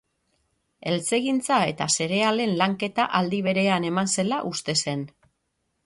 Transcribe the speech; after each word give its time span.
Eltzegintza 0.91 1.59
eta 1.73 1.87
zerealen 1.97 2.57
lanketa 2.63 3.07
aldi 3.21 3.45
berean 3.51 3.89
eman 3.93 4.15
zela 4.19 4.45
uste 4.55 4.81
zen 4.87 5.07